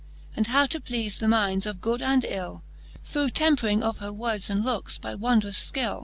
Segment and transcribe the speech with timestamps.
[0.35, 2.63] And how to pleafe the minds of good and ill.
[3.05, 5.99] Through tempering of her words and lookes by wondrous fkill.